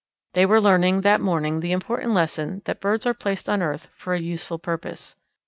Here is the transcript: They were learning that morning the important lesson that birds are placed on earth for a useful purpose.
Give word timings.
They 0.33 0.47
were 0.47 0.59
learning 0.59 1.01
that 1.01 1.21
morning 1.21 1.59
the 1.59 1.71
important 1.71 2.13
lesson 2.13 2.63
that 2.65 2.81
birds 2.81 3.05
are 3.05 3.13
placed 3.13 3.47
on 3.47 3.61
earth 3.61 3.85
for 3.95 4.15
a 4.15 4.19
useful 4.19 4.57
purpose. 4.57 5.15